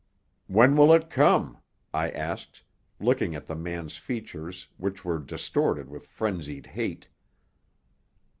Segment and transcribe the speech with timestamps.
[0.47, 1.59] "When will it come?"
[1.93, 2.63] I asked,
[2.99, 7.07] looking at the man's features, which were distorted with frenzied hate.